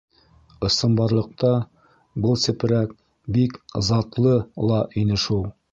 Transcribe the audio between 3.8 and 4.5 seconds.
затлы